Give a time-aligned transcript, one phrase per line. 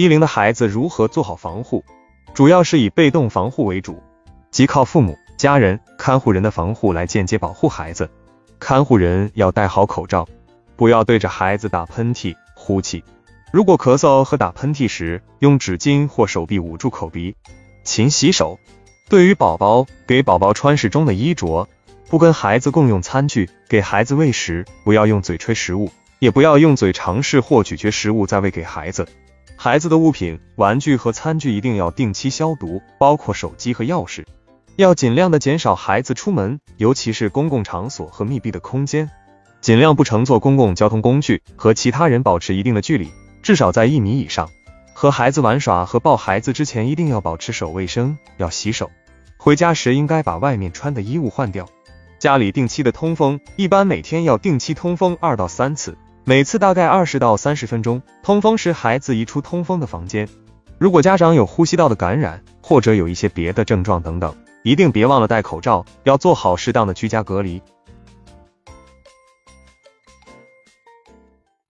[0.00, 1.84] 低龄的孩子如何做好防护？
[2.32, 4.02] 主要是以被动防护为主，
[4.50, 8.08] 即靠父母、家人、看护人的防护来间接保护孩子。
[8.58, 10.26] 看护人要戴好口罩，
[10.74, 13.04] 不要对着孩子打喷嚏、呼气。
[13.52, 17.36] 如果咳嗽和打喷嚏时，用纸巾或手臂捂住口鼻。
[17.84, 18.58] 勤洗手。
[19.10, 21.68] 对于宝宝，给宝宝穿适中的衣着，
[22.08, 29.06] 不跟孩子共用餐具，给孩子喂食，不要用嘴吹食物，也不要用嘴尝试或咀嚼食物再喂给孩子。
[29.62, 34.24] 孩子的物品、玩具和餐具一定要定期消毒，包括手机和钥匙。
[34.76, 39.10] 要尽量的减少孩子出门，尤其是公共场所和密闭的空间。
[39.60, 43.10] 尽量不乘坐公共交通工具，和其他人保持一定的距离，
[43.42, 44.48] 至少在一米以上。
[44.94, 48.90] 和孩子玩耍和抱孩子之前，一定要保持手卫生，要洗手。
[49.36, 51.68] 回家时应该把外面穿的衣物换掉。
[52.18, 55.98] 家里定期的通风，一般每天要定期通风二到三次。
[56.30, 60.28] 每次大概二十到三十分钟，通风时孩子移出通风的房间。
[60.78, 67.60] 如果家长有呼吸道的感染，或者有一些别的症状等等，一定别忘了戴口罩，要做好适当的居家隔离。